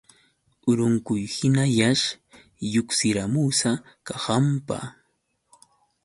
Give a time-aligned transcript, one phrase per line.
[0.69, 2.05] Urunquyhiñallash
[2.71, 3.71] lluqsiramusa
[4.07, 4.77] kahanpa.